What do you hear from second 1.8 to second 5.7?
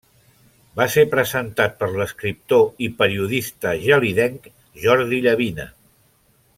per l'escriptor i periodista gelidenc Jordi Llavina.